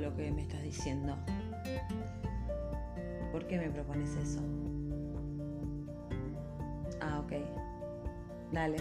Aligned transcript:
lo 0.00 0.16
que 0.16 0.30
me 0.30 0.42
estás 0.42 0.62
diciendo. 0.62 1.16
¿Por 3.32 3.46
qué 3.46 3.58
me 3.58 3.70
propones 3.70 4.10
eso? 4.16 4.40
Ah, 7.00 7.20
ok. 7.20 7.32
Dale, 8.52 8.78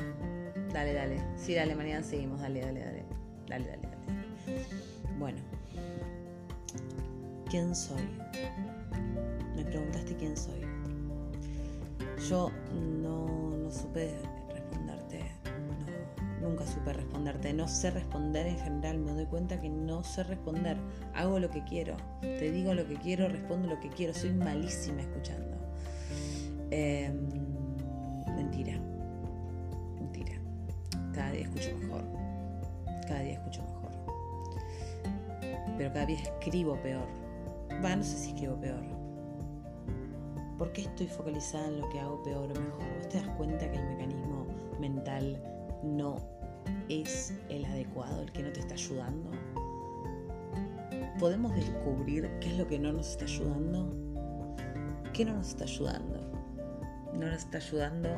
dale, 0.73 0.93
dale. 0.93 1.17
Sí, 1.35 1.53
dale, 1.53 1.75
mañana 1.75 2.03
seguimos. 2.03 2.41
Dale, 2.41 2.61
dale, 2.61 2.79
dale. 2.79 3.05
Dale, 3.47 3.65
dale, 3.67 3.81
dale. 3.81 4.65
Bueno. 5.19 5.39
¿Quién 7.49 7.75
soy? 7.75 8.01
Me 9.55 9.63
preguntaste 9.65 10.15
quién 10.15 10.35
soy. 10.35 10.61
Yo 12.29 12.51
no, 13.01 13.27
no 13.57 13.71
supe 13.71 14.13
nunca 16.59 16.71
supe 16.71 16.93
responderte. 16.93 17.53
No 17.53 17.67
sé 17.67 17.91
responder 17.91 18.47
en 18.47 18.57
general. 18.59 18.97
Me 18.99 19.13
doy 19.13 19.25
cuenta 19.25 19.59
que 19.59 19.69
no 19.69 20.03
sé 20.03 20.23
responder. 20.23 20.77
Hago 21.13 21.39
lo 21.39 21.49
que 21.49 21.63
quiero. 21.63 21.95
Te 22.21 22.51
digo 22.51 22.73
lo 22.73 22.87
que 22.87 22.95
quiero, 22.95 23.27
respondo 23.27 23.67
lo 23.67 23.79
que 23.79 23.89
quiero. 23.89 24.13
Soy 24.13 24.31
malísima 24.31 25.01
escuchando. 25.01 25.57
Em, 26.71 27.29
mentira. 28.35 28.79
Mentira. 29.95 30.33
Cada 31.13 31.31
día 31.31 31.43
escucho 31.43 31.75
mejor. 31.77 32.03
Cada 33.07 33.21
día 33.21 33.33
escucho 33.33 33.61
mejor. 33.63 33.91
Pero 35.77 35.93
cada 35.93 36.05
día 36.05 36.19
escribo 36.19 36.75
peor. 36.81 37.07
Va, 37.83 37.95
no 37.95 38.03
sé 38.03 38.17
si 38.17 38.29
escribo 38.29 38.59
peor. 38.59 38.83
¿Por 40.57 40.73
qué 40.73 40.81
estoy 40.81 41.07
focalizada 41.07 41.67
en 41.67 41.79
lo 41.79 41.89
que 41.89 41.99
hago 42.01 42.21
peor 42.21 42.51
o 42.51 42.59
mejor? 42.59 42.97
¿Vos 42.97 43.07
te 43.07 43.17
das 43.17 43.29
cuenta 43.37 43.71
que 43.71 43.77
el 43.77 43.87
mecanismo 43.87 44.45
mental 44.77 45.41
no 45.83 46.38
es 46.89 47.35
el 47.49 47.63
adecuado, 47.65 48.23
el 48.23 48.31
que 48.31 48.43
no 48.43 48.51
te 48.51 48.59
está 48.59 48.73
ayudando? 48.73 49.31
¿Podemos 51.19 51.55
descubrir 51.55 52.29
qué 52.41 52.47
es 52.47 52.57
lo 52.57 52.67
que 52.67 52.79
no 52.79 52.91
nos 52.91 53.11
está 53.11 53.25
ayudando? 53.25 53.93
¿Qué 55.13 55.23
no 55.23 55.33
nos 55.33 55.49
está 55.49 55.65
ayudando? 55.65 56.19
No 57.13 57.27
nos 57.27 57.35
está 57.35 57.57
ayudando 57.57 58.09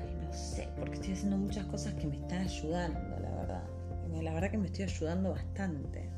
Ay, 0.00 0.16
no 0.20 0.32
sé, 0.32 0.68
porque 0.76 0.94
estoy 0.94 1.12
haciendo 1.12 1.36
muchas 1.36 1.66
cosas 1.66 1.94
que 1.94 2.06
me 2.06 2.16
están 2.16 2.40
ayudando, 2.40 3.18
la 3.20 3.30
verdad. 3.30 3.64
La 4.22 4.34
verdad 4.34 4.50
que 4.50 4.58
me 4.58 4.66
estoy 4.66 4.84
ayudando 4.84 5.30
bastante. 5.30 6.10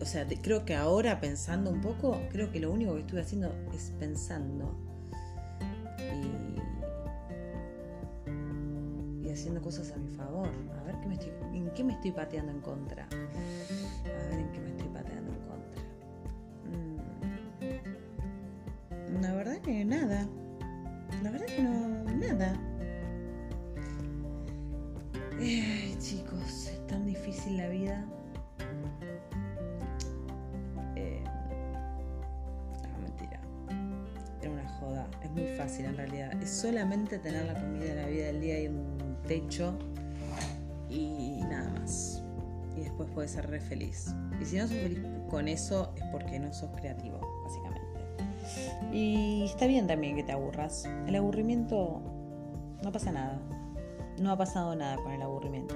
O 0.00 0.04
sea, 0.04 0.28
creo 0.42 0.64
que 0.64 0.76
ahora 0.76 1.20
pensando 1.20 1.70
un 1.70 1.80
poco, 1.80 2.20
creo 2.30 2.52
que 2.52 2.60
lo 2.60 2.70
único 2.70 2.94
que 2.94 3.00
estuve 3.00 3.20
haciendo 3.20 3.52
es 3.74 3.92
pensando. 3.98 4.76
Y, 9.24 9.28
haciendo 9.28 9.60
cosas 9.60 9.90
a 9.90 9.96
mi 9.96 10.08
favor. 10.14 10.48
A 10.78 10.84
ver 10.84 10.94
qué 11.00 11.08
me 11.08 11.14
estoy, 11.14 11.32
en 11.52 11.68
qué 11.70 11.82
me 11.82 11.94
estoy 11.94 12.12
pateando 12.12 12.52
en 12.52 12.60
contra. 12.60 13.06
A 13.06 14.28
ver 14.28 14.38
en 14.38 14.52
qué 14.52 14.60
me 14.60 14.70
estoy 14.70 14.88
pateando 14.88 15.32
en 15.32 15.40
contra. 15.48 15.82
Mm. 19.10 19.22
La 19.22 19.34
verdad 19.34 19.58
que 19.58 19.84
nada. 19.84 20.28
La 21.24 21.30
verdad 21.32 21.46
que 21.46 21.62
no, 21.62 22.04
nada. 22.04 22.54
Chicos, 25.98 26.68
es 26.68 26.86
tan 26.86 27.04
difícil 27.04 27.56
la 27.56 27.68
vida. 27.68 28.06
Era 34.40 34.50
una 34.50 34.68
joda. 34.78 35.06
Es 35.22 35.30
muy 35.30 35.46
fácil 35.56 35.86
en 35.86 35.96
realidad. 35.96 36.32
Es 36.42 36.50
solamente 36.50 37.18
tener 37.18 37.46
la 37.46 37.54
comida, 37.54 37.94
la 37.94 38.06
vida 38.06 38.26
del 38.26 38.40
día 38.40 38.60
y 38.62 38.68
un 38.68 39.16
techo 39.26 39.78
y 40.88 41.42
nada 41.48 41.70
más. 41.78 42.22
Y 42.76 42.80
después 42.80 43.08
puedes 43.14 43.32
ser 43.32 43.48
re 43.48 43.60
feliz. 43.60 44.14
Y 44.40 44.44
si 44.44 44.56
no 44.56 44.66
sos 44.66 44.76
feliz 44.76 45.00
con 45.28 45.48
eso 45.48 45.92
es 45.96 46.04
porque 46.10 46.38
no 46.38 46.52
sos 46.52 46.70
creativo, 46.76 47.20
básicamente. 47.44 47.80
Y 48.92 49.44
está 49.44 49.66
bien 49.66 49.86
también 49.86 50.16
que 50.16 50.22
te 50.22 50.32
aburras. 50.32 50.84
El 51.06 51.14
aburrimiento 51.16 52.00
no 52.82 52.92
pasa 52.92 53.12
nada. 53.12 53.40
No 54.18 54.32
ha 54.32 54.36
pasado 54.36 54.74
nada 54.74 54.96
con 54.96 55.12
el 55.12 55.22
aburrimiento. 55.22 55.69